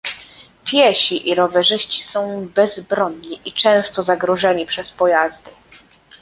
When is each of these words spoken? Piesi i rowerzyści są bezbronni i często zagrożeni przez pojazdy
Piesi 0.65 1.29
i 1.29 1.35
rowerzyści 1.35 2.03
są 2.03 2.47
bezbronni 2.55 3.41
i 3.45 3.53
często 3.53 4.03
zagrożeni 4.03 4.65
przez 4.65 4.91
pojazdy 4.91 5.49